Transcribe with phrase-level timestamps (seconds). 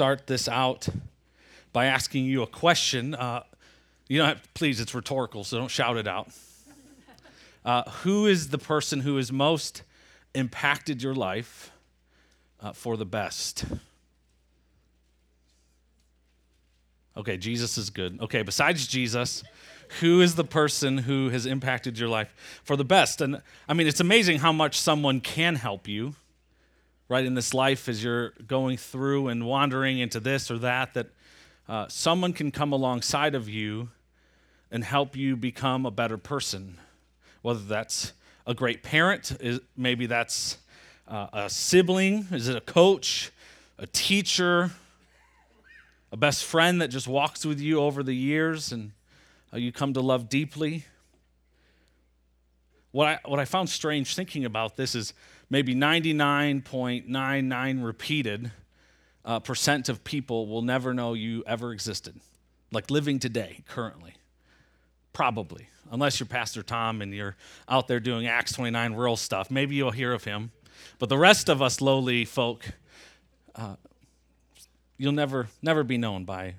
[0.00, 0.88] start this out
[1.74, 3.14] by asking you a question.
[3.14, 3.42] Uh,
[4.08, 6.28] you don't have, please, it's rhetorical, so don't shout it out.
[7.66, 9.82] Uh, who is the person who has most
[10.34, 11.70] impacted your life
[12.62, 13.66] uh, for the best?
[17.14, 18.18] Okay, Jesus is good.
[18.22, 19.44] Okay, besides Jesus,
[20.00, 23.20] who is the person who has impacted your life for the best?
[23.20, 26.14] And I mean, it's amazing how much someone can help you,
[27.10, 31.08] right, in this life as you're going through and wandering into this or that, that
[31.68, 33.88] uh, someone can come alongside of you
[34.70, 36.78] and help you become a better person.
[37.42, 38.12] Whether that's
[38.46, 40.58] a great parent, is, maybe that's
[41.08, 43.32] uh, a sibling, is it a coach,
[43.76, 44.70] a teacher,
[46.12, 48.92] a best friend that just walks with you over the years and
[49.52, 50.84] uh, you come to love deeply.
[52.92, 55.12] What I, what I found strange thinking about this is
[55.50, 58.52] maybe 99.99 repeated
[59.24, 62.20] uh, percent of people will never know you ever existed,
[62.72, 64.14] like living today, currently.
[65.12, 67.36] Probably, unless you're Pastor Tom and you're
[67.68, 69.50] out there doing Acts 29 rural stuff.
[69.50, 70.52] Maybe you'll hear of him.
[70.98, 72.64] But the rest of us lowly folk,
[73.54, 73.76] uh,
[74.96, 76.54] you'll never, never be known by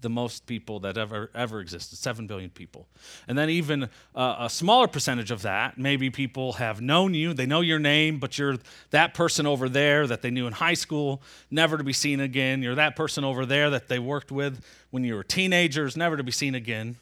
[0.00, 2.86] the most people that ever ever existed 7 billion people.
[3.26, 7.46] And then even uh, a smaller percentage of that maybe people have known you they
[7.46, 8.56] know your name but you're
[8.90, 12.62] that person over there that they knew in high school never to be seen again.
[12.62, 16.22] You're that person over there that they worked with when you were teenagers never to
[16.22, 16.96] be seen again.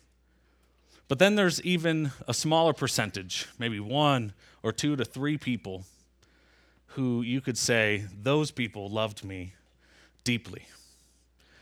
[1.08, 5.84] But then there's even a smaller percentage maybe one or two to three people
[6.88, 9.54] who you could say those people loved me
[10.22, 10.66] deeply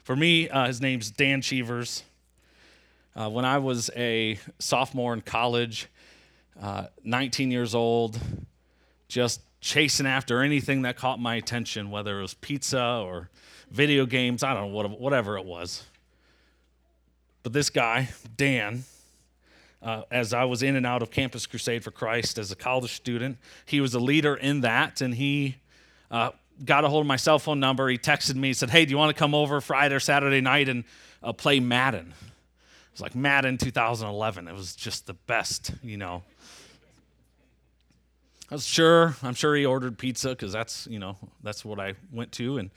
[0.02, 2.02] for me, uh, his name's Dan Cheevers.
[3.14, 5.86] Uh, when I was a sophomore in college,
[6.60, 8.18] uh, 19 years old,
[9.08, 13.30] just chasing after anything that caught my attention, whether it was pizza or
[13.70, 15.84] video games, I don't know, what, whatever it was.
[17.42, 18.84] But this guy, Dan,
[19.82, 22.94] uh, as I was in and out of Campus Crusade for Christ as a college
[22.94, 25.56] student, he was a leader in that, and he
[26.10, 26.30] uh,
[26.64, 27.88] got a hold of my cell phone number.
[27.88, 30.68] He texted me, said, Hey, do you want to come over Friday or Saturday night
[30.68, 30.84] and
[31.22, 32.08] uh, play Madden?
[32.08, 34.48] It was like Madden 2011.
[34.48, 36.22] It was just the best, you know.
[38.50, 41.94] I was sure, I'm sure he ordered pizza because that's, you know, that's what I
[42.12, 42.58] went to.
[42.58, 42.70] And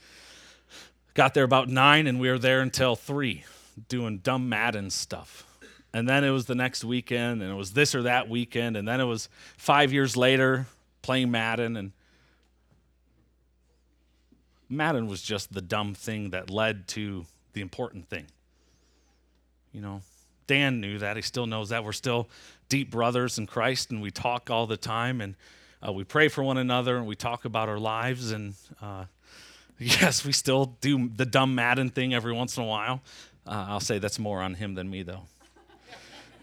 [1.12, 3.44] got there about nine, and we were there until three
[3.88, 5.44] doing dumb Madden stuff.
[5.92, 8.86] And then it was the next weekend, and it was this or that weekend, and
[8.86, 10.66] then it was five years later
[11.02, 11.76] playing Madden.
[11.76, 11.92] And
[14.68, 18.26] Madden was just the dumb thing that led to the important thing.
[19.72, 20.02] You know,
[20.46, 21.16] Dan knew that.
[21.16, 21.84] He still knows that.
[21.84, 22.28] We're still
[22.68, 25.34] deep brothers in Christ, and we talk all the time, and
[25.86, 28.32] uh, we pray for one another, and we talk about our lives.
[28.32, 29.04] And uh,
[29.78, 33.02] yes, we still do the dumb Madden thing every once in a while.
[33.46, 35.22] Uh, I'll say that's more on him than me, though.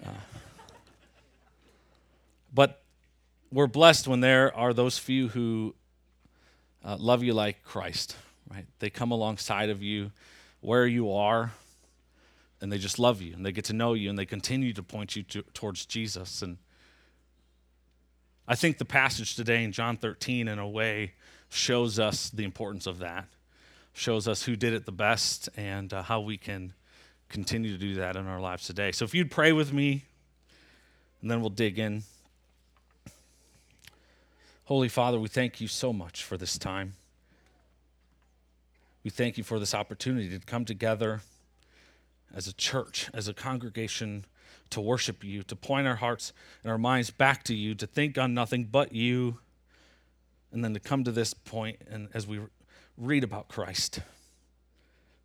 [0.05, 0.09] Uh,
[2.53, 2.81] but
[3.51, 5.75] we're blessed when there are those few who
[6.83, 8.15] uh, love you like Christ,
[8.51, 8.65] right?
[8.79, 10.11] They come alongside of you
[10.61, 11.51] where you are,
[12.61, 14.83] and they just love you, and they get to know you, and they continue to
[14.83, 16.41] point you to, towards Jesus.
[16.41, 16.57] And
[18.47, 21.13] I think the passage today in John 13, in a way,
[21.49, 23.27] shows us the importance of that,
[23.93, 26.73] shows us who did it the best, and uh, how we can
[27.29, 28.91] continue to do that in our lives today.
[28.91, 30.05] So if you'd pray with me,
[31.21, 32.03] and then we'll dig in.
[34.65, 36.93] Holy Father, we thank you so much for this time.
[39.03, 41.19] We thank you for this opportunity to come together
[42.33, 44.23] as a church, as a congregation,
[44.69, 46.31] to worship you, to point our hearts
[46.63, 49.39] and our minds back to you, to think on nothing but you,
[50.53, 52.39] and then to come to this point and as we
[52.97, 53.99] read about Christ.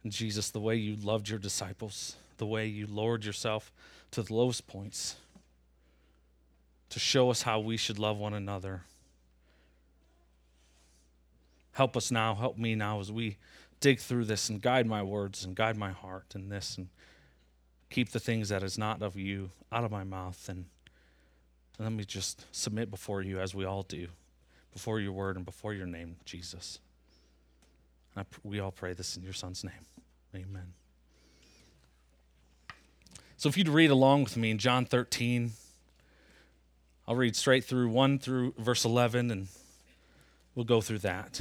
[0.02, 3.70] And Jesus, the way you loved your disciples, the way you lowered yourself
[4.10, 5.14] to the lowest points,
[6.90, 8.82] to show us how we should love one another.
[11.78, 13.36] Help us now, help me now as we
[13.78, 16.88] dig through this and guide my words and guide my heart in this and
[17.88, 20.64] keep the things that is not of you out of my mouth and
[21.78, 24.08] let me just submit before you as we all do,
[24.72, 26.80] before your word and before your name, Jesus.
[28.16, 29.86] I, we all pray this in your son's name.
[30.34, 30.72] Amen.
[33.36, 35.52] So if you'd read along with me in John 13,
[37.06, 39.46] I'll read straight through 1 through verse 11 and
[40.56, 41.40] we'll go through that.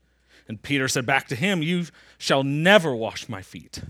[0.47, 1.85] And Peter said back to him, You
[2.17, 3.81] shall never wash my feet.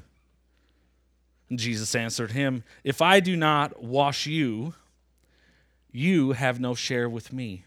[1.50, 4.74] And Jesus answered him, If I do not wash you,
[5.92, 7.65] you have no share with me.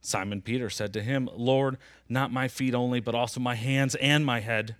[0.00, 1.78] Simon Peter said to him, Lord,
[2.08, 4.76] not my feet only, but also my hands and my head.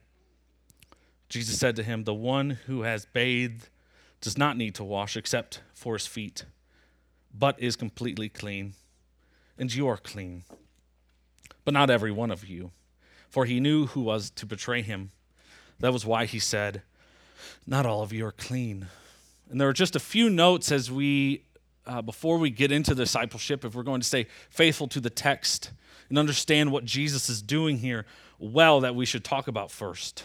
[1.28, 3.68] Jesus said to him, The one who has bathed
[4.20, 6.44] does not need to wash except for his feet,
[7.32, 8.74] but is completely clean.
[9.58, 10.44] And you are clean,
[11.64, 12.70] but not every one of you.
[13.28, 15.10] For he knew who was to betray him.
[15.80, 16.82] That was why he said,
[17.66, 18.86] Not all of you are clean.
[19.50, 21.42] And there are just a few notes as we
[21.86, 25.70] uh, before we get into discipleship, if we're going to stay faithful to the text
[26.08, 28.06] and understand what Jesus is doing here
[28.38, 30.24] well, that we should talk about first.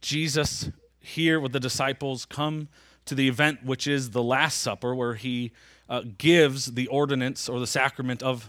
[0.00, 0.70] Jesus,
[1.00, 2.68] here with the disciples, come
[3.04, 5.52] to the event which is the Last Supper, where he
[5.88, 8.48] uh, gives the ordinance or the sacrament of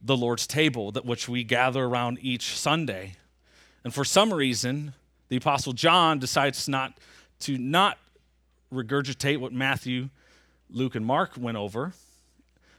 [0.00, 3.16] the Lord's table, that which we gather around each Sunday.
[3.84, 4.94] And for some reason,
[5.28, 6.98] the Apostle John decides not
[7.40, 7.98] to not
[8.72, 10.10] regurgitate what Matthew
[10.70, 11.92] Luke and Mark went over,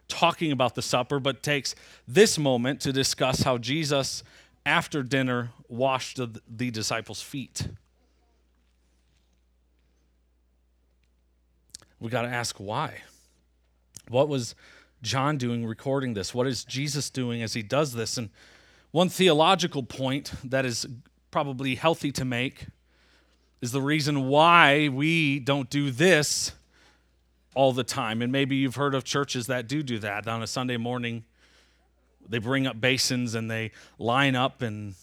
[0.08, 1.76] talking about the supper, but takes
[2.08, 4.24] this moment to discuss how Jesus,
[4.66, 7.68] after dinner, washed the, the disciples' feet.
[12.00, 13.02] We got to ask why.
[14.08, 14.56] What was
[15.02, 16.34] John doing recording this?
[16.34, 18.18] What is Jesus doing as he does this?
[18.18, 18.30] And
[18.92, 20.86] one theological point that is
[21.32, 22.68] probably healthy to make
[23.62, 26.54] is the reason why we don't do this
[27.56, 28.22] all the time.
[28.22, 31.24] And maybe you've heard of churches that do do that on a Sunday morning.
[32.28, 34.96] They bring up basins and they line up and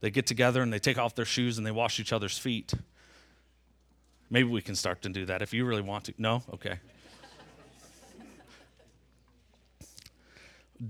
[0.00, 2.72] they get together and they take off their shoes and they wash each other's feet.
[4.30, 6.14] Maybe we can start to do that if you really want to.
[6.18, 6.42] No?
[6.54, 6.78] Okay.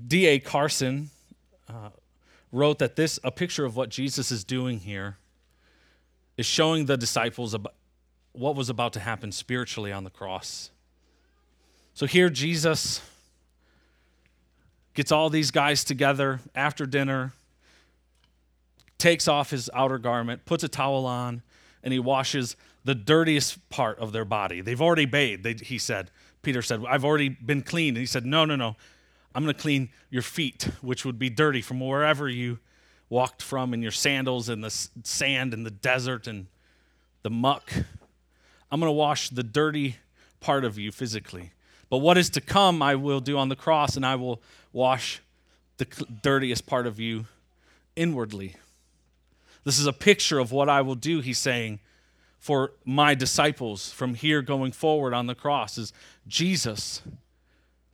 [0.06, 0.38] D.A.
[0.38, 1.10] Carson
[1.68, 1.90] uh,
[2.52, 5.16] wrote that this, a picture of what Jesus is doing here,
[6.36, 7.74] is showing the disciples about
[8.32, 10.70] what was about to happen spiritually on the cross.
[11.94, 13.00] So here, Jesus
[14.94, 17.32] gets all these guys together after dinner,
[18.98, 21.42] takes off his outer garment, puts a towel on,
[21.82, 24.60] and he washes the dirtiest part of their body.
[24.60, 26.10] They've already bathed, they, he said.
[26.42, 27.96] Peter said, I've already been cleaned.
[27.96, 28.76] And he said, No, no, no.
[29.34, 32.58] I'm going to clean your feet, which would be dirty from wherever you
[33.08, 36.46] walked from in your sandals and the sand and the desert and
[37.22, 37.72] the muck.
[38.70, 39.96] I'm going to wash the dirty
[40.40, 41.52] part of you physically.
[41.90, 44.42] But what is to come, I will do on the cross, and I will
[44.72, 45.22] wash
[45.78, 45.86] the
[46.22, 47.26] dirtiest part of you
[47.96, 48.56] inwardly.
[49.64, 51.80] This is a picture of what I will do, he's saying,
[52.38, 55.92] for my disciples from here going forward on the cross is
[56.26, 57.02] Jesus,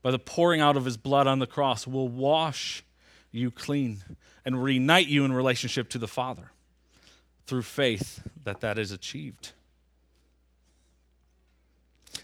[0.05, 2.85] by the pouring out of his blood on the cross, will wash
[3.33, 4.05] you clean
[4.45, 6.51] and reunite you in relationship to the Father
[7.47, 9.53] through faith that that is achieved.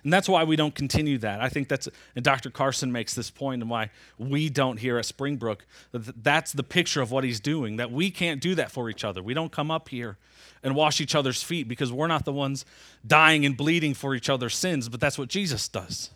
[0.04, 1.40] And that's why we don't continue that.
[1.40, 2.50] I think that's, and Dr.
[2.50, 5.64] Carson makes this point, and why we don't here at Springbrook.
[5.92, 9.22] That's the picture of what he's doing, that we can't do that for each other.
[9.22, 10.18] We don't come up here
[10.62, 12.66] and wash each other's feet because we're not the ones
[13.06, 16.10] dying and bleeding for each other's sins, but that's what Jesus does.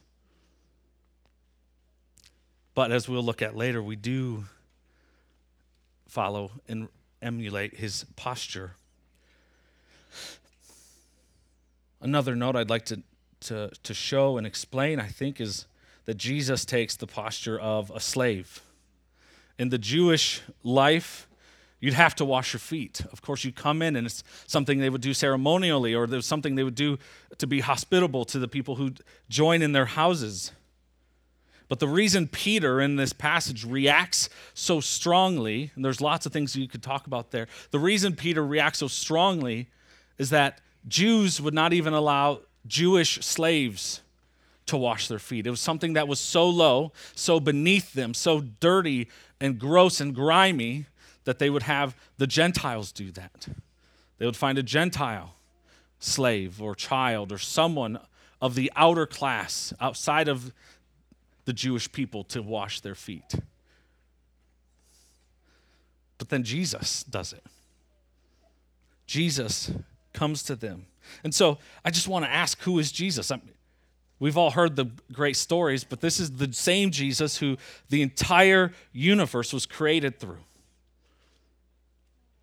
[2.75, 4.45] But as we'll look at later, we do
[6.09, 6.89] follow and
[7.23, 8.73] emulate his posture.
[12.01, 13.03] Another note I'd like to
[13.45, 15.67] to, to show and explain, I think, is
[16.07, 18.61] that Jesus takes the posture of a slave.
[19.59, 21.29] In the Jewish life,
[21.81, 23.03] you'd have to wash your feet.
[23.13, 26.55] Of course, you come in and it's something they would do ceremonially, or there's something
[26.55, 26.99] they would do
[27.39, 28.93] to be hospitable to the people who
[29.29, 30.53] join in their houses.
[31.69, 36.55] But the reason Peter in this passage reacts so strongly, and there's lots of things
[36.55, 39.69] you could talk about there, the reason Peter reacts so strongly
[40.19, 44.03] is that Jews would not even allow Jewish slaves
[44.67, 45.47] to wash their feet.
[45.47, 49.09] It was something that was so low, so beneath them, so dirty
[49.41, 50.87] and gross and grimy
[51.25, 53.49] that they would have the Gentiles do that.
[54.19, 55.35] They would find a Gentile
[55.99, 57.99] slave or child or someone
[58.41, 60.53] of the outer class outside of
[61.45, 63.35] the Jewish people to wash their feet.
[66.19, 67.45] But then Jesus does it.
[69.07, 69.71] Jesus
[70.13, 70.87] comes to them.
[71.23, 73.31] And so I just want to ask who is Jesus?
[73.31, 73.43] I'm,
[74.19, 77.59] we've all heard the great stories, but this is the same Jesus who
[77.91, 80.45] the entire universe was created through.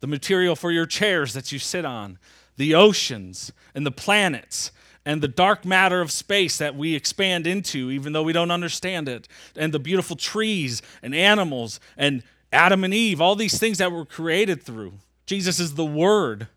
[0.01, 2.19] The material for your chairs that you sit on,
[2.57, 4.71] the oceans and the planets
[5.05, 9.09] and the dark matter of space that we expand into, even though we don't understand
[9.09, 13.91] it, and the beautiful trees and animals and Adam and Eve, all these things that
[13.91, 14.93] were created through.
[15.25, 16.47] Jesus is the Word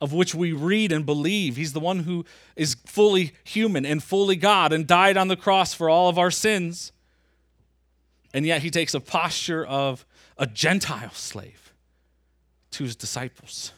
[0.00, 1.56] of which we read and believe.
[1.56, 5.74] He's the one who is fully human and fully God and died on the cross
[5.74, 6.92] for all of our sins.
[8.32, 10.06] And yet he takes a posture of
[10.36, 11.72] a Gentile slave
[12.72, 13.72] to his disciples.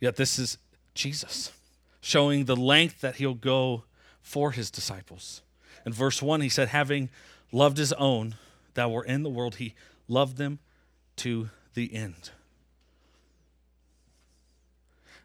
[0.00, 0.58] Yet this is
[0.94, 1.52] Jesus
[2.00, 3.84] showing the length that he'll go
[4.20, 5.42] for his disciples.
[5.86, 7.08] In verse 1, he said, Having
[7.52, 8.34] loved his own
[8.74, 9.74] that were in the world, he
[10.08, 10.58] loved them
[11.16, 12.30] to the end.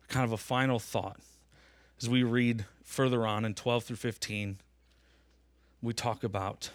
[0.08, 1.20] Kind of a final thought
[2.02, 4.58] as we read further on in 12 through 15,
[5.82, 6.72] we talk about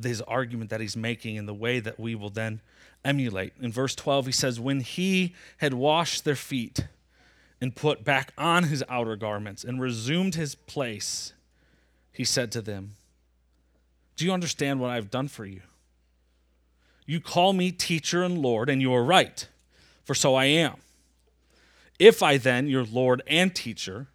[0.00, 2.60] this argument that he's making in the way that we will then
[3.04, 3.52] emulate.
[3.60, 6.86] In verse 12, he says, When he had washed their feet
[7.60, 11.32] and put back on his outer garments and resumed his place,
[12.12, 12.94] he said to them,
[14.16, 15.62] Do you understand what I've done for you?
[17.06, 19.48] You call me teacher and Lord, and you are right,
[20.04, 20.74] for so I am.
[21.98, 24.08] If I then, your Lord and teacher,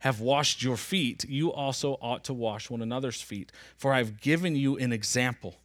[0.00, 3.50] have washed your feet, you also ought to wash one another's feet.
[3.76, 5.56] For I've given you an example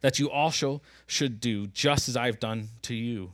[0.00, 3.32] that you also should do just as I've done to you.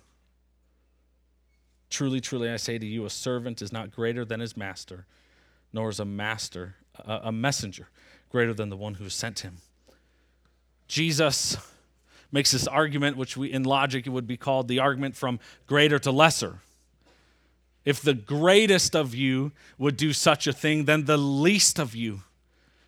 [1.91, 5.07] Truly, truly, I say to you, a servant is not greater than his master,
[5.73, 7.89] nor is a master, a messenger,
[8.31, 9.59] greater than the one who sent him.
[10.89, 11.57] Jesus
[12.33, 15.99] makes this argument, which we, in logic it would be called the argument from greater
[16.01, 16.59] to lesser.
[17.87, 22.23] If the greatest of you would do such a thing, then the least of you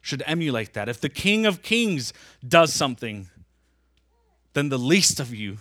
[0.03, 0.89] should emulate that.
[0.89, 2.13] If the King of Kings
[2.47, 3.29] does something,
[4.55, 5.59] then the least of you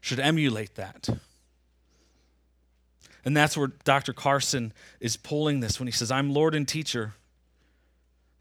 [0.00, 1.08] should emulate that.
[3.24, 4.12] And that's where Dr.
[4.12, 7.14] Carson is pulling this when he says, I'm Lord and teacher.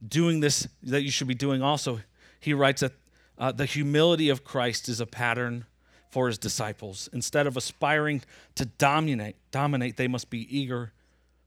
[0.08, 2.02] Doing this that you should be doing also.
[2.40, 2.94] He writes that
[3.38, 5.66] uh, the humility of Christ is a pattern
[6.10, 7.10] for his disciples.
[7.14, 8.22] Instead of aspiring
[8.56, 10.92] to dominate, dominate, they must be eager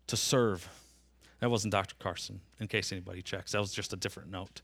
[0.06, 0.68] to serve.
[1.40, 1.96] That wasn't Dr.
[1.98, 3.52] Carson, in case anybody checks.
[3.52, 4.62] That was just a different note.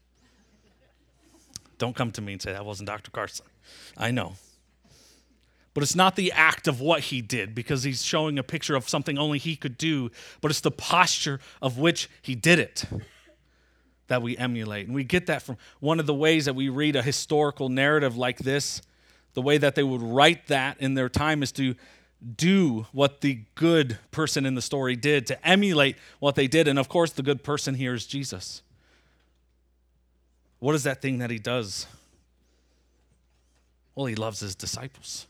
[1.79, 3.11] Don't come to me and say that wasn't Dr.
[3.11, 3.47] Carson.
[3.97, 4.35] I know.
[5.75, 8.89] But it's not the act of what he did because he's showing a picture of
[8.89, 12.85] something only he could do, but it's the posture of which he did it
[14.09, 14.87] that we emulate.
[14.87, 18.17] And we get that from one of the ways that we read a historical narrative
[18.17, 18.83] like this.
[19.35, 21.75] The way that they would write that in their time is to
[22.37, 26.67] do what the good person in the story did, to emulate what they did.
[26.67, 28.63] And of course, the good person here is Jesus.
[30.59, 31.87] What is that thing that he does?
[33.95, 35.27] Well, he loves his disciples.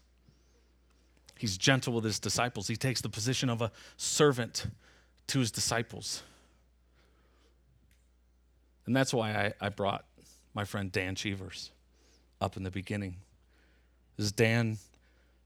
[1.39, 2.69] He's gentle with his disciples.
[2.69, 4.67] He takes the position of a servant
[5.29, 6.23] to his disciples.
[8.87, 10.05] And that's why I, I brought
[10.55, 11.71] my friend Dan Cheevers
[12.41, 13.17] up in the beginning.
[14.19, 14.79] As Dan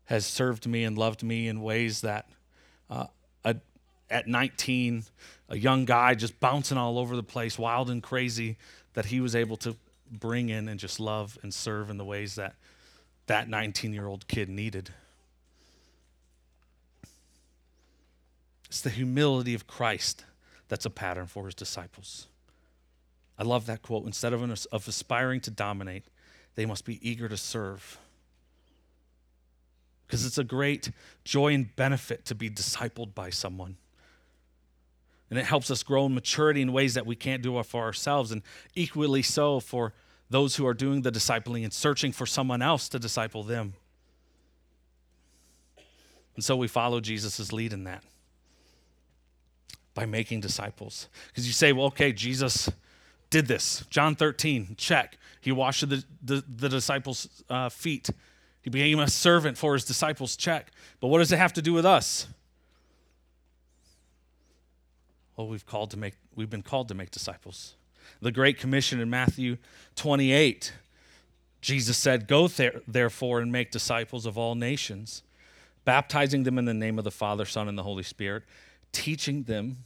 [0.07, 2.29] has served me and loved me in ways that
[2.91, 3.07] uh,
[3.45, 3.57] a,
[4.11, 5.05] at 19,
[5.49, 8.57] a young guy just bouncing all over the place, wild and crazy,
[8.95, 9.76] that he was able to
[10.11, 12.55] bring in and just love and serve in the ways that
[13.26, 14.91] that 19 year old kid needed.
[18.67, 20.25] It's the humility of Christ
[20.69, 22.26] that's a pattern for his disciples.
[23.38, 24.07] I love that quote.
[24.07, 26.05] Instead of, an, of aspiring to dominate,
[26.55, 27.99] they must be eager to serve.
[30.12, 30.90] Because it's a great
[31.25, 33.78] joy and benefit to be discipled by someone.
[35.31, 38.31] And it helps us grow in maturity in ways that we can't do for ourselves,
[38.31, 38.42] and
[38.75, 39.95] equally so for
[40.28, 43.73] those who are doing the discipling and searching for someone else to disciple them.
[46.35, 48.04] And so we follow Jesus' lead in that
[49.95, 51.09] by making disciples.
[51.28, 52.69] Because you say, well, okay, Jesus
[53.31, 53.83] did this.
[53.88, 55.16] John 13, check.
[55.40, 58.11] He washed the, the, the disciples' uh, feet.
[58.62, 60.71] He became a servant for his disciples, check.
[61.00, 62.28] But what does it have to do with us?
[65.37, 67.75] Well, we've called to make we've been called to make disciples.
[68.21, 69.57] The Great Commission in Matthew
[69.97, 70.73] 28,
[71.61, 75.23] Jesus said, Go there, therefore and make disciples of all nations,
[75.85, 78.45] baptizing them in the name of the Father, Son, and the Holy Spirit,
[78.92, 79.78] teaching them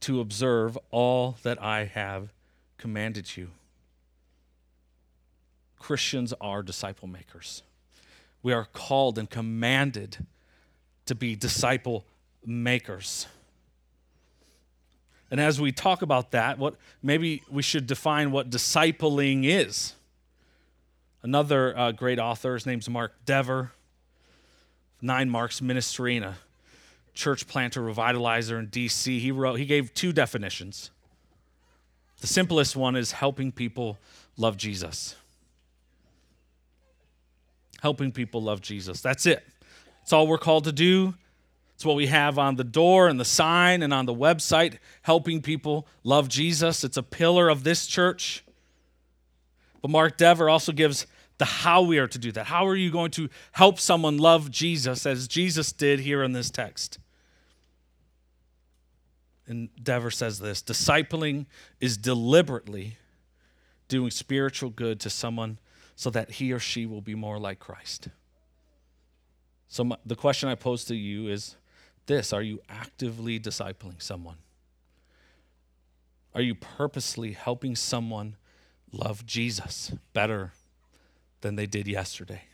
[0.00, 2.32] to observe all that I have
[2.78, 3.50] commanded you.
[5.78, 7.62] Christians are disciple makers.
[8.42, 10.18] We are called and commanded
[11.06, 12.04] to be disciple
[12.44, 13.26] makers.
[15.30, 19.94] And as we talk about that, what maybe we should define what discipling is.
[21.22, 23.72] Another uh, great author, his name's Mark Dever,
[25.02, 26.36] Nine Marks Ministry and a
[27.14, 29.20] church planter revitalizer in DC.
[29.20, 30.90] He wrote, he gave two definitions.
[32.20, 33.98] The simplest one is helping people
[34.36, 35.14] love Jesus.
[37.80, 39.00] Helping people love Jesus.
[39.00, 39.44] That's it.
[40.02, 41.14] It's all we're called to do.
[41.74, 45.40] It's what we have on the door and the sign and on the website, helping
[45.40, 46.84] people love Jesus.
[46.84, 48.44] It's a pillar of this church.
[49.80, 51.06] But Mark Dever also gives
[51.38, 52.44] the how we are to do that.
[52.44, 56.50] How are you going to help someone love Jesus as Jesus did here in this
[56.50, 56.98] text?
[59.46, 61.46] And Dever says this discipling
[61.80, 62.98] is deliberately
[63.88, 65.58] doing spiritual good to someone
[66.00, 68.08] so that he or she will be more like Christ.
[69.68, 71.56] So, my, the question I pose to you is
[72.06, 74.36] this Are you actively discipling someone?
[76.34, 78.36] Are you purposely helping someone
[78.90, 80.54] love Jesus better
[81.42, 82.44] than they did yesterday?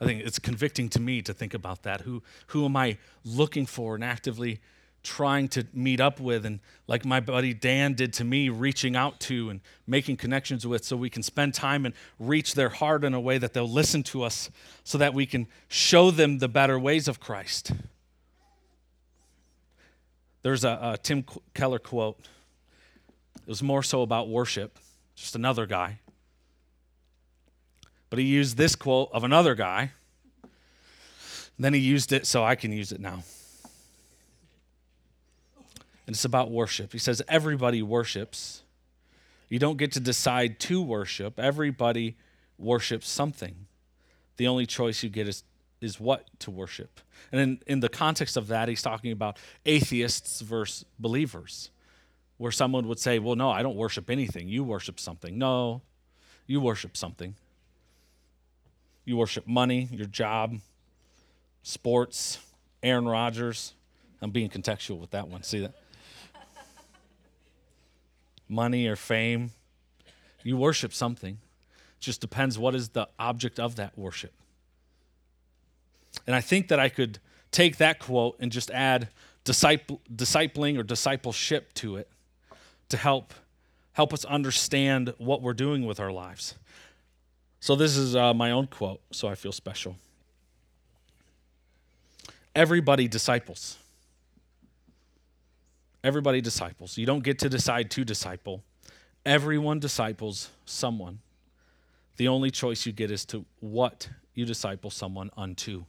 [0.00, 2.00] I think it's convicting to me to think about that.
[2.02, 4.60] Who, who am I looking for and actively
[5.06, 6.58] trying to meet up with and
[6.88, 10.96] like my buddy Dan did to me reaching out to and making connections with so
[10.96, 14.24] we can spend time and reach their heart in a way that they'll listen to
[14.24, 14.50] us
[14.82, 17.70] so that we can show them the better ways of Christ.
[20.42, 22.18] There's a, a Tim Keller quote.
[23.36, 24.76] It was more so about worship,
[25.14, 26.00] just another guy.
[28.10, 29.92] But he used this quote of another guy.
[31.60, 33.22] Then he used it so I can use it now
[36.06, 36.92] and it's about worship.
[36.92, 38.62] He says, Everybody worships.
[39.48, 42.16] You don't get to decide to worship, everybody
[42.58, 43.66] worships something.
[44.38, 45.44] The only choice you get is,
[45.80, 47.00] is what to worship.
[47.32, 51.70] And in, in the context of that, he's talking about atheists versus believers,
[52.38, 54.48] where someone would say, Well, no, I don't worship anything.
[54.48, 55.38] You worship something.
[55.38, 55.82] No,
[56.46, 57.34] you worship something.
[59.04, 60.58] You worship money, your job,
[61.62, 62.38] sports,
[62.82, 63.74] Aaron Rodgers.
[64.20, 65.42] I'm being contextual with that one.
[65.44, 65.74] See that?
[68.48, 69.50] Money or fame.
[70.42, 71.38] You worship something.
[71.68, 74.32] It just depends what is the object of that worship.
[76.26, 77.18] And I think that I could
[77.50, 79.08] take that quote and just add
[79.44, 82.10] disciple, discipling or discipleship to it
[82.88, 83.34] to help
[83.92, 86.54] help us understand what we're doing with our lives.
[87.60, 89.96] So this is uh, my own quote, so I feel special.
[92.54, 93.78] Everybody disciples.
[96.06, 96.96] Everybody disciples.
[96.96, 98.62] You don't get to decide to disciple.
[99.24, 101.18] Everyone disciples someone.
[102.16, 105.84] The only choice you get is to what you disciple someone unto.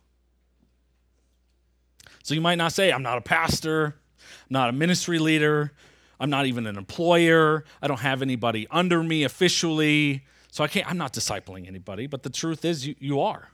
[2.23, 5.71] So you might not say, I'm not a pastor, I'm not a ministry leader,
[6.19, 10.89] I'm not even an employer, I don't have anybody under me officially, so I can't,
[10.89, 12.07] I'm not discipling anybody.
[12.07, 13.49] But the truth is, you, you are.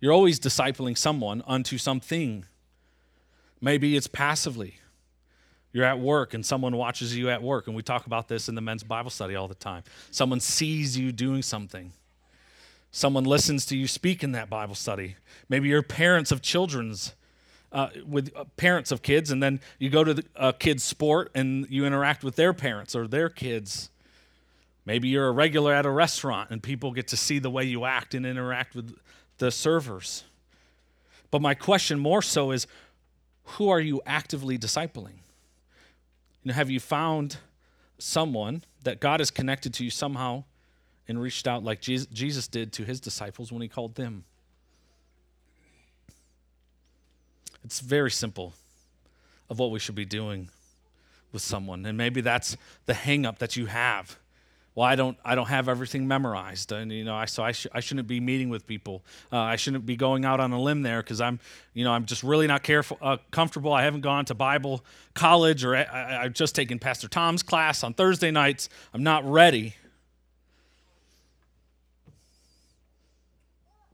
[0.00, 2.44] You're always discipling someone unto something.
[3.62, 4.80] Maybe it's passively.
[5.76, 8.54] You're at work and someone watches you at work, and we talk about this in
[8.54, 9.82] the men's Bible study all the time.
[10.10, 11.92] Someone sees you doing something.
[12.92, 15.16] Someone listens to you speak in that Bible study.
[15.50, 17.14] Maybe you're parents of children's,
[17.72, 21.30] uh, with uh, parents of kids, and then you go to the uh, kids' sport
[21.34, 23.90] and you interact with their parents or their kids.
[24.86, 27.84] Maybe you're a regular at a restaurant and people get to see the way you
[27.84, 28.96] act and interact with
[29.36, 30.24] the servers.
[31.30, 32.66] But my question more so is
[33.44, 35.18] who are you actively discipling?
[36.46, 37.38] You know, have you found
[37.98, 40.44] someone that God has connected to you somehow
[41.08, 44.22] and reached out like Jesus did to his disciples when he called them?
[47.64, 48.54] It's very simple
[49.50, 50.48] of what we should be doing
[51.32, 51.84] with someone.
[51.84, 54.16] And maybe that's the hangup that you have
[54.76, 57.66] well i don't i don't have everything memorized and you know i so i, sh-
[57.72, 59.02] I shouldn't be meeting with people.
[59.32, 61.40] Uh, i shouldn't be going out on a limb there because i'm
[61.74, 63.72] you know i'm just really not careful uh, comfortable.
[63.72, 64.84] I haven't gone to bible
[65.14, 68.68] college or I, i've just taken pastor tom's class on thursday nights.
[68.94, 69.74] I'm not ready.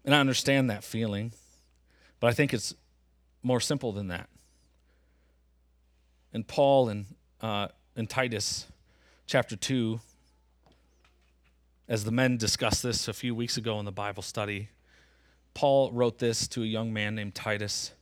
[0.05, 1.33] And i understand that feeling
[2.21, 2.75] but i think it's
[3.43, 4.29] more simple than that.
[6.33, 7.07] And Paul and
[7.41, 8.67] uh, in Titus
[9.27, 10.01] chapter 2,
[11.93, 14.71] as the men discussed this a few weeks ago in the Bible study,
[15.53, 17.93] Paul wrote this to a young man named Titus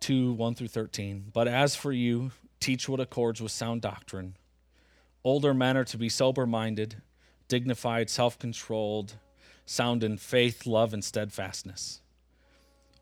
[0.00, 1.26] 2 1 through 13.
[1.34, 4.36] But as for you, teach what accords with sound doctrine.
[5.22, 7.02] Older men are to be sober minded,
[7.46, 9.16] dignified, self controlled,
[9.66, 12.00] sound in faith, love, and steadfastness.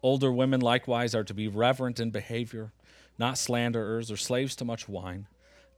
[0.03, 2.73] Older women likewise are to be reverent in behavior,
[3.21, 5.29] not slanderers or slaves to much wine.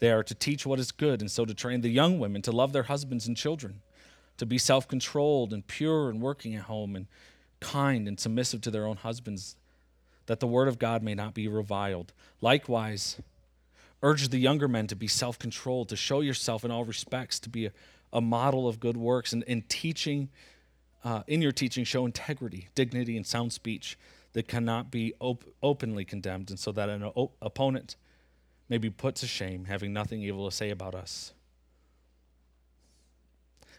[0.00, 2.52] They are to teach what is good, and so to train the young women to
[2.52, 3.80] love their husbands and children,
[4.36, 7.06] to be self controlled and pure and working at home, and
[7.60, 9.56] kind and submissive to their own husbands,
[10.26, 12.12] that the word of God may not be reviled.
[12.40, 13.20] Likewise,
[14.02, 17.48] urge the younger men to be self controlled, to show yourself in all respects, to
[17.48, 17.72] be a,
[18.12, 20.28] a model of good works, and in teaching,
[21.02, 23.98] uh, in your teaching, show integrity, dignity, and sound speech
[24.34, 27.96] that cannot be op- openly condemned, and so that an op- opponent
[28.68, 31.32] may be put to shame, having nothing evil to say about us.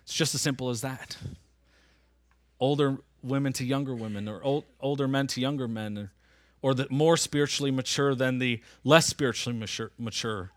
[0.03, 1.17] It's just as simple as that.
[2.59, 6.11] Older women to younger women, or old, older men to younger men, or,
[6.61, 9.91] or the more spiritually mature than the less spiritually mature.
[9.97, 10.51] mature.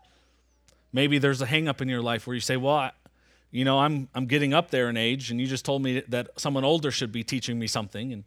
[0.91, 2.91] Maybe there's a hang up in your life where you say, Well, I,
[3.51, 6.29] you know, I'm, I'm getting up there in age, and you just told me that
[6.37, 8.11] someone older should be teaching me something.
[8.11, 8.23] And,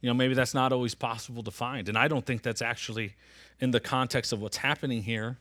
[0.00, 1.88] you know, maybe that's not always possible to find.
[1.88, 3.14] And I don't think that's actually
[3.60, 5.38] in the context of what's happening here.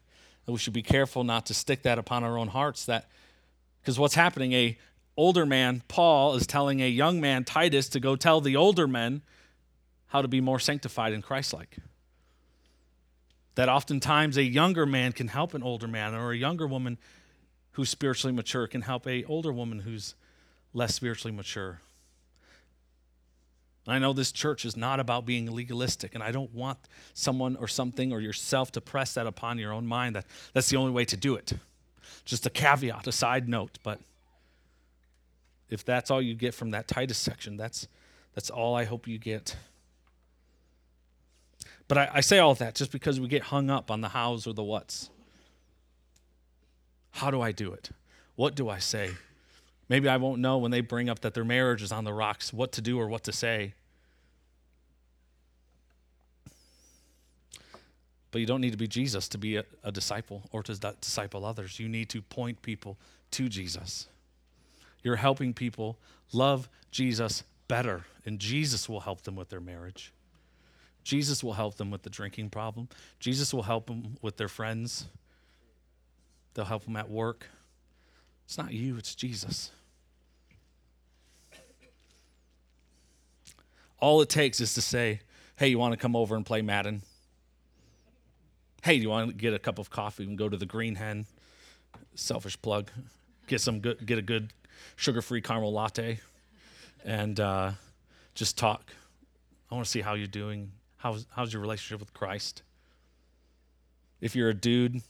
[0.47, 3.09] We should be careful not to stick that upon our own hearts that
[3.81, 4.77] because what's happening a
[5.15, 9.21] older man Paul is telling a young man Titus to go tell the older men
[10.07, 11.77] how to be more sanctified and Christ-like.
[13.55, 16.97] That oftentimes a younger man can help an older man or a younger woman
[17.73, 20.15] who's spiritually mature can help a older woman who's
[20.73, 21.81] less spiritually mature.
[23.91, 26.77] I know this church is not about being legalistic, and I don't want
[27.13, 30.77] someone or something or yourself to press that upon your own mind that that's the
[30.77, 31.53] only way to do it.
[32.25, 33.99] Just a caveat, a side note, but
[35.69, 37.87] if that's all you get from that Titus section, that's
[38.35, 39.55] that's all I hope you get.
[41.87, 44.45] But I, I say all that just because we get hung up on the hows
[44.45, 45.09] or the whats.
[47.11, 47.89] How do I do it?
[48.35, 49.11] What do I say?
[49.89, 52.53] Maybe I won't know when they bring up that their marriage is on the rocks
[52.53, 53.73] what to do or what to say.
[58.31, 61.45] But you don't need to be Jesus to be a, a disciple or to disciple
[61.45, 61.79] others.
[61.79, 62.97] You need to point people
[63.31, 64.07] to Jesus.
[65.03, 65.97] You're helping people
[66.31, 70.11] love Jesus better, and Jesus will help them with their marriage.
[71.03, 72.89] Jesus will help them with the drinking problem.
[73.19, 75.07] Jesus will help them with their friends.
[76.53, 77.45] They'll help them at work.
[78.45, 79.71] It's not you, it's Jesus.
[83.99, 85.21] All it takes is to say,
[85.55, 87.01] hey, you want to come over and play Madden?
[88.81, 90.95] Hey, do you want to get a cup of coffee and go to the Green
[90.95, 91.25] Hen?
[92.15, 92.89] Selfish plug.
[93.47, 94.53] Get some good, get a good
[94.95, 96.19] sugar-free caramel latte,
[97.03, 97.71] and uh,
[98.35, 98.93] just talk.
[99.69, 100.71] I want to see how you're doing.
[100.97, 102.61] How's how's your relationship with Christ?
[104.21, 105.01] If you're a dude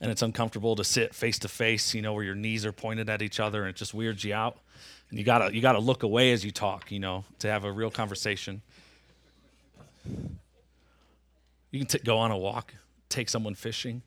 [0.00, 3.10] and it's uncomfortable to sit face to face, you know, where your knees are pointed
[3.10, 4.58] at each other and it just weirds you out,
[5.10, 7.72] and you gotta you gotta look away as you talk, you know, to have a
[7.72, 8.62] real conversation.
[11.70, 12.74] You can t- go on a walk
[13.10, 14.02] take someone fishing,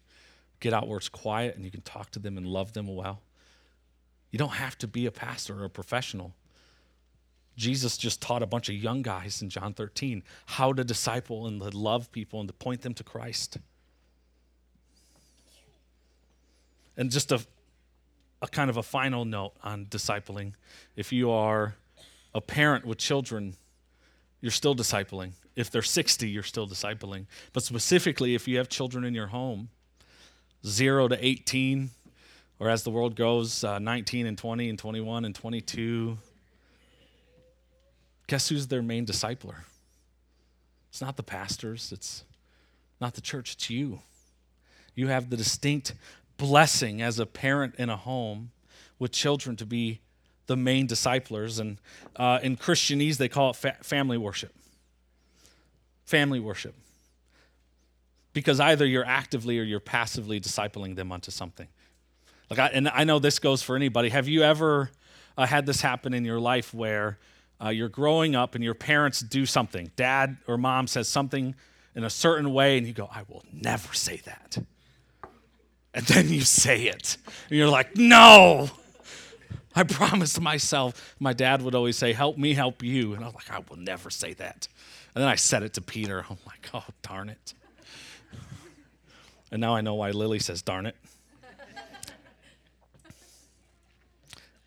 [0.59, 3.21] get out where it's quiet and you can talk to them and love them well.
[4.31, 6.33] You don't have to be a pastor or a professional.
[7.55, 11.61] Jesus just taught a bunch of young guys in John 13 how to disciple and
[11.61, 13.57] to love people and to point them to Christ.
[16.97, 17.45] And just a,
[18.41, 20.53] a kind of a final note on discipling.
[20.95, 21.75] If you are
[22.33, 23.55] a parent with children,
[24.41, 25.33] you're still discipling.
[25.55, 27.25] If they're 60, you're still discipling.
[27.51, 29.69] But specifically, if you have children in your home,
[30.65, 31.91] 0 to 18,
[32.59, 36.17] or as the world goes, uh, 19 and 20 and 21 and 22,
[38.27, 39.57] guess who's their main discipler?
[40.89, 42.23] It's not the pastors, it's
[42.99, 43.99] not the church, it's you.
[44.95, 45.93] You have the distinct
[46.37, 48.51] blessing as a parent in a home
[48.97, 49.99] with children to be
[50.47, 51.59] the main disciplers.
[51.59, 51.79] And
[52.15, 54.53] uh, in Christianese, they call it fa- family worship
[56.05, 56.75] family worship.
[58.33, 61.67] Because either you're actively or you're passively discipling them onto something.
[62.49, 64.09] Like I, and I know this goes for anybody.
[64.09, 64.89] Have you ever
[65.37, 67.19] uh, had this happen in your life where
[67.63, 69.91] uh, you're growing up and your parents do something?
[69.95, 71.55] Dad or mom says something
[71.95, 74.57] in a certain way, and you go, I will never say that.
[75.93, 77.17] And then you say it.
[77.49, 78.69] And you're like, no,
[79.75, 83.13] I promised myself, my dad would always say, Help me help you.
[83.13, 84.67] And I was like, I will never say that.
[85.15, 86.25] And then I said it to Peter.
[86.29, 87.53] I'm like, Oh, darn it.
[89.51, 90.95] And now I know why Lily says, Darn it.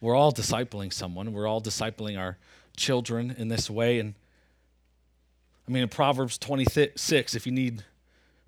[0.00, 1.32] We're all discipling someone.
[1.32, 2.36] We're all discipling our
[2.76, 3.98] children in this way.
[3.98, 4.14] And
[5.66, 7.82] I mean, in Proverbs 26, if you need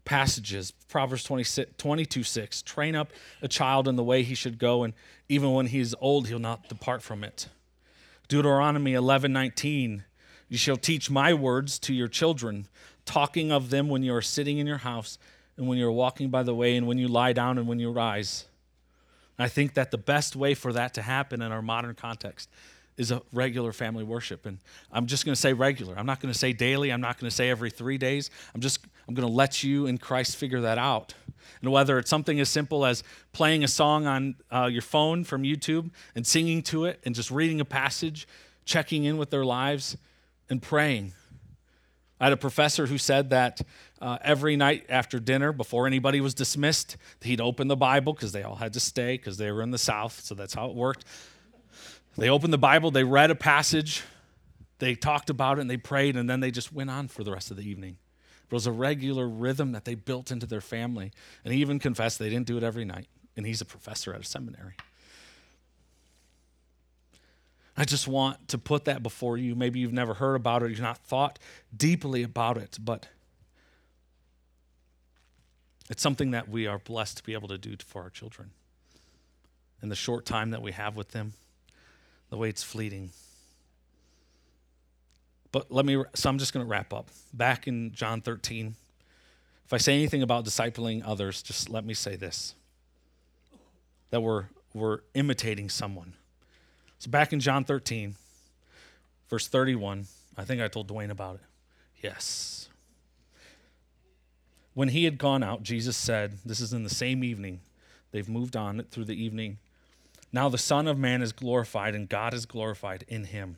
[0.05, 3.11] passages, Proverbs 26, 22 6, train up
[3.43, 4.95] a child in the way he should go, and
[5.29, 7.49] even when he's old, he'll not depart from it.
[8.29, 10.05] Deuteronomy 11 19,
[10.49, 12.67] you shall teach my words to your children,
[13.05, 15.19] talking of them when you are sitting in your house,
[15.57, 17.91] and when you're walking by the way, and when you lie down, and when you
[17.91, 18.47] rise.
[19.39, 22.49] I think that the best way for that to happen in our modern context
[22.97, 24.45] is a regular family worship.
[24.45, 24.59] And
[24.91, 25.97] I'm just going to say regular.
[25.97, 26.93] I'm not going to say daily.
[26.93, 28.31] I'm not going to say every three days.
[28.55, 31.15] I'm just I'm going to let you in Christ figure that out.
[31.63, 35.45] And whether it's something as simple as playing a song on uh, your phone from
[35.45, 38.29] YouTube and singing to it, and just reading a passage,
[38.65, 39.97] checking in with their lives,
[40.51, 41.13] and praying.
[42.21, 43.61] I had a professor who said that
[44.01, 48.43] uh, every night after dinner, before anybody was dismissed, he'd open the Bible because they
[48.43, 51.05] all had to stay because they were in the South, so that's how it worked.
[52.17, 54.03] They opened the Bible, they read a passage,
[54.81, 57.31] they talked about it, and they prayed, and then they just went on for the
[57.31, 57.99] rest of the evening.
[58.51, 61.13] It was a regular rhythm that they built into their family.
[61.45, 63.07] And he even confessed they didn't do it every night.
[63.37, 64.75] And he's a professor at a seminary.
[67.79, 69.55] I just want to put that before you.
[69.55, 71.39] Maybe you've never heard about it, you've not thought
[71.75, 73.07] deeply about it, but
[75.89, 78.51] it's something that we are blessed to be able to do for our children.
[79.81, 81.35] In the short time that we have with them,
[82.31, 83.11] the way it's fleeting.
[85.53, 87.11] But let me, so I'm just going to wrap up.
[87.33, 88.75] Back in John 13,
[89.65, 92.57] if I say anything about discipling others, just let me say this
[94.11, 96.15] that we're, we're imitating someone.
[96.99, 98.17] So back in John 13,
[99.29, 100.07] verse 31,
[100.37, 101.41] I think I told Dwayne about it.
[102.03, 102.69] Yes.
[104.75, 107.61] When he had gone out, Jesus said, This is in the same evening.
[108.11, 109.59] They've moved on through the evening.
[110.33, 113.57] Now the Son of Man is glorified, and God is glorified in him.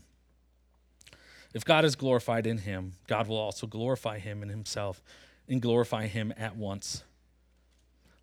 [1.53, 5.03] If God is glorified in him, God will also glorify him in himself
[5.49, 7.03] and glorify him at once.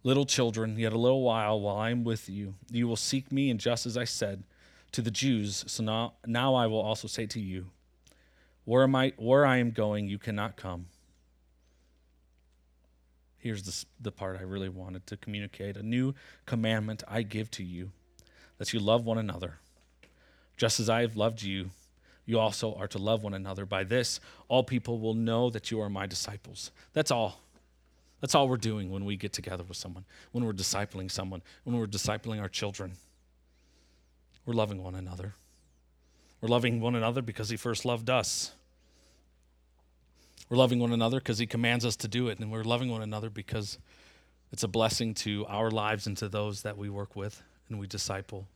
[0.03, 3.49] Little children, yet a little while while I am with you, you will seek me,
[3.49, 4.43] and just as I said
[4.91, 7.67] to the Jews, so now, now I will also say to you,
[8.65, 10.87] where, am I, where I am going, you cannot come.
[13.37, 15.77] Here's the, the part I really wanted to communicate.
[15.77, 16.13] A new
[16.45, 17.91] commandment I give to you,
[18.57, 19.59] that you love one another.
[20.57, 21.69] Just as I have loved you,
[22.25, 23.65] you also are to love one another.
[23.65, 24.19] By this,
[24.49, 26.71] all people will know that you are my disciples.
[26.93, 27.39] That's all.
[28.19, 31.77] That's all we're doing when we get together with someone, when we're discipling someone, when
[31.77, 32.93] we're discipling our children.
[34.47, 35.35] We're loving one another.
[36.39, 38.53] We're loving one another because He first loved us.
[40.49, 42.39] We're loving one another because He commands us to do it.
[42.39, 43.77] And we're loving one another because
[44.53, 47.87] it's a blessing to our lives and to those that we work with and we
[47.87, 48.47] disciple.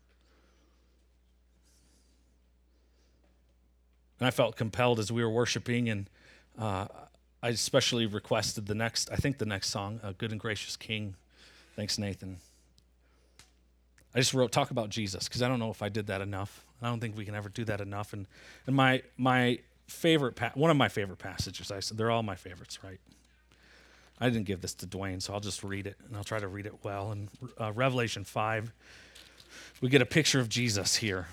[4.21, 6.07] And I felt compelled as we were worshiping, and
[6.57, 6.85] uh,
[7.41, 11.15] I especially requested the next, I think the next song, uh, Good and Gracious King.
[11.75, 12.37] Thanks, Nathan.
[14.13, 16.65] I just wrote, talk about Jesus, because I don't know if I did that enough.
[16.81, 18.13] I don't think we can ever do that enough.
[18.13, 18.27] And,
[18.67, 22.35] and my, my favorite, pa- one of my favorite passages, I said, they're all my
[22.35, 22.99] favorites, right?
[24.19, 26.47] I didn't give this to Dwayne, so I'll just read it, and I'll try to
[26.47, 27.11] read it well.
[27.11, 28.71] In uh, Revelation 5,
[29.81, 31.27] we get a picture of Jesus here.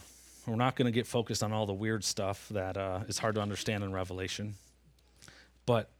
[0.47, 3.35] We're not going to get focused on all the weird stuff that uh, is hard
[3.35, 4.55] to understand in Revelation.
[5.67, 5.91] But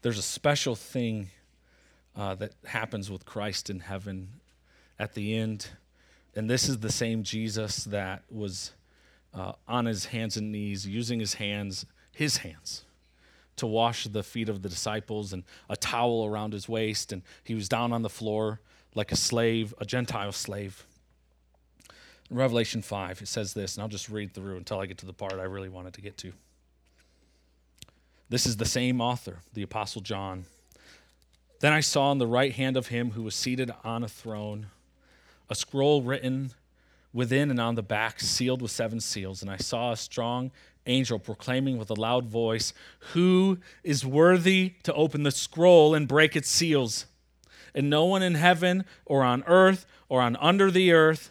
[0.00, 1.28] there's a special thing
[2.16, 4.28] uh, that happens with Christ in heaven
[4.98, 5.68] at the end.
[6.34, 8.72] And this is the same Jesus that was
[9.34, 12.84] uh, on his hands and knees, using his hands, his hands,
[13.56, 17.12] to wash the feet of the disciples and a towel around his waist.
[17.12, 18.60] And he was down on the floor
[18.94, 20.86] like a slave, a Gentile slave.
[22.30, 25.06] In Revelation 5, it says this, and I'll just read through until I get to
[25.06, 26.32] the part I really wanted to get to.
[28.28, 30.44] This is the same author, the Apostle John.
[31.60, 34.66] Then I saw on the right hand of him who was seated on a throne
[35.48, 36.52] a scroll written
[37.12, 39.42] within and on the back, sealed with seven seals.
[39.42, 40.50] And I saw a strong
[40.86, 42.72] angel proclaiming with a loud voice,
[43.12, 47.06] Who is worthy to open the scroll and break its seals?
[47.74, 51.30] And no one in heaven or on earth or on under the earth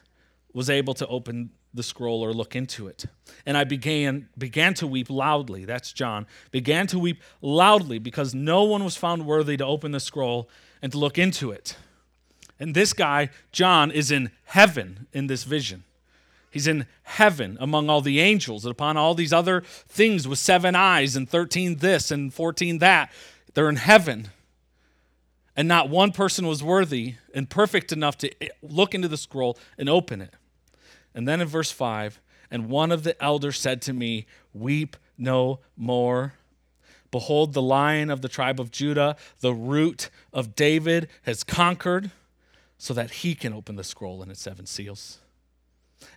[0.53, 3.05] was able to open the scroll or look into it.
[3.45, 5.65] And I began began to weep loudly.
[5.65, 6.25] That's John.
[6.51, 10.49] Began to weep loudly because no one was found worthy to open the scroll
[10.81, 11.75] and to look into it.
[12.59, 15.83] And this guy, John, is in heaven in this vision.
[16.49, 20.75] He's in heaven among all the angels and upon all these other things with seven
[20.75, 23.11] eyes and 13 this and 14 that.
[23.53, 24.29] They're in heaven.
[25.55, 29.89] And not one person was worthy and perfect enough to look into the scroll and
[29.89, 30.33] open it.
[31.13, 35.59] And then in verse 5, and one of the elders said to me, Weep no
[35.75, 36.33] more.
[37.11, 42.11] Behold, the lion of the tribe of Judah, the root of David, has conquered
[42.77, 45.19] so that he can open the scroll and its seven seals.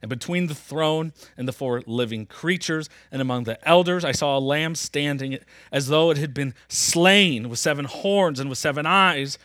[0.02, 4.36] And between the throne and the four living creatures and among the elders, I saw
[4.36, 5.38] a lamb standing
[5.72, 9.38] as though it had been slain with seven horns and with seven eyes,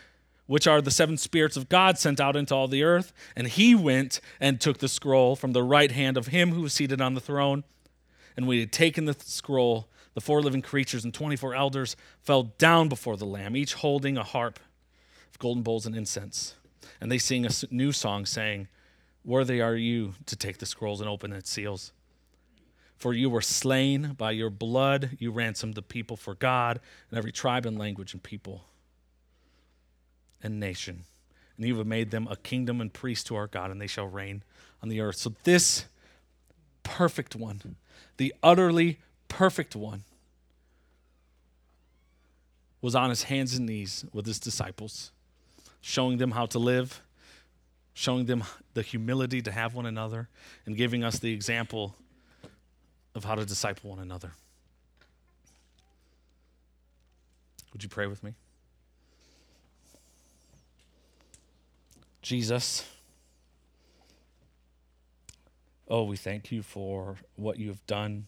[0.46, 3.14] which are the seven spirits of God sent out into all the earth.
[3.36, 6.74] And he went and took the scroll from the right hand of him who was
[6.74, 7.64] seated on the throne.
[8.38, 12.90] And we had taken the scroll, the four living creatures and 24 elders fell down
[12.90, 14.60] before the lamb, each holding a harp
[15.30, 16.56] of golden bowls and incense.
[17.02, 18.68] And they sing a new song, saying,
[19.24, 21.92] Worthy are you to take the scrolls and open its seals.
[22.98, 26.80] For you were slain by your blood, you ransomed the people for God
[27.10, 28.66] and every tribe and language and people
[30.42, 31.04] and nation.
[31.58, 34.08] And you have made them a kingdom and priests to our God, and they shall
[34.08, 34.44] reign
[34.82, 35.18] on the earth.
[35.18, 35.86] So, this
[36.84, 37.76] perfect one,
[38.18, 40.04] the utterly perfect one,
[42.82, 45.12] was on his hands and knees with his disciples,
[45.88, 47.02] showing them how to live
[47.96, 48.44] showing them
[48.74, 50.28] the humility to have one another,
[50.66, 51.96] and giving us the example
[53.16, 54.34] of how to disciple one another.
[57.72, 58.34] Would you pray with me?
[62.22, 62.86] Jesus,
[65.88, 68.26] oh, we thank you for what you have done.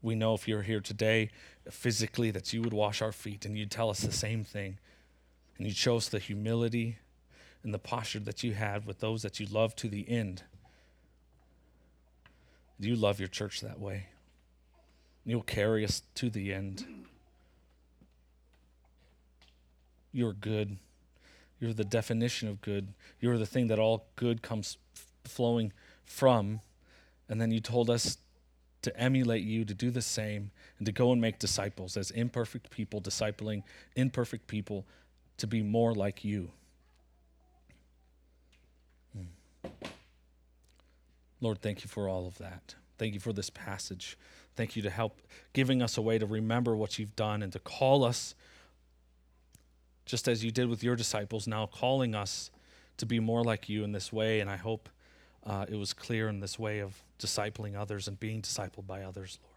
[0.00, 1.30] We know if you're here today
[1.70, 4.78] physically that you would wash our feet and you'd tell us the same thing.
[5.58, 6.98] And you us the humility
[7.62, 10.42] and the posture that you had with those that you love to the end.
[12.78, 14.06] You love your church that way.
[15.24, 16.84] You'll carry us to the end.
[20.10, 20.78] You're good.
[21.60, 22.88] You're the definition of good.
[23.20, 24.78] You're the thing that all good comes
[25.24, 25.72] flowing
[26.04, 26.60] from.
[27.28, 28.18] And then you told us
[28.82, 32.70] to emulate you, to do the same, and to go and make disciples as imperfect
[32.70, 33.62] people, discipling
[33.94, 34.84] imperfect people
[35.38, 36.50] to be more like you.
[41.42, 42.76] Lord, thank you for all of that.
[42.98, 44.16] Thank you for this passage.
[44.54, 45.20] Thank you to help
[45.52, 48.36] giving us a way to remember what you've done and to call us,
[50.06, 52.50] just as you did with your disciples, now calling us
[52.98, 54.38] to be more like you in this way.
[54.38, 54.88] And I hope
[55.44, 59.40] uh, it was clear in this way of discipling others and being discipled by others,
[59.42, 59.56] Lord.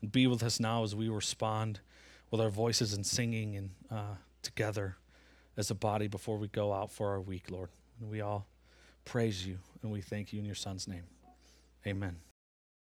[0.00, 1.80] And be with us now as we respond
[2.30, 4.96] with our voices and singing and uh, together
[5.56, 7.70] as a body before we go out for our week, Lord.
[8.00, 8.46] And we all
[9.04, 11.04] praise you and we thank you in your son's name.
[11.86, 12.16] Amen.